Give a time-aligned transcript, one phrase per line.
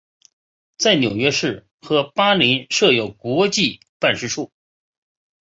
[0.79, 4.51] 在纽约市和巴林设有国际办事处。